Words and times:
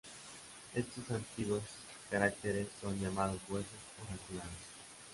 Estos 0.73 1.11
antiguos 1.11 1.61
caracteres 2.09 2.69
son 2.81 2.99
llamados 2.99 3.39
huesos 3.47 3.69
oraculares. 4.03 4.57